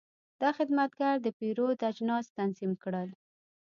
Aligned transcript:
دا 0.41 0.49
خدمتګر 0.57 1.15
د 1.21 1.27
پیرود 1.39 1.77
اجناس 1.89 2.25
تنظیم 2.37 2.71
کړل. 2.83 3.09